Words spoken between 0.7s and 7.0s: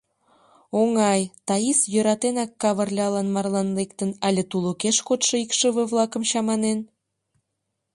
Оҥай, Таис йӧратенак Кавырлялан марлан лектын але тулыкеш кодшо икшыве-влакым чаманен?»